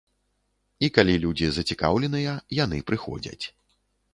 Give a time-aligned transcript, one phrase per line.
[0.87, 3.45] І калі людзі зацікаўленыя, яны прыходзяць.